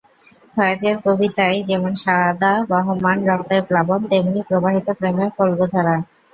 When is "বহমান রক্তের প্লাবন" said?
2.71-3.99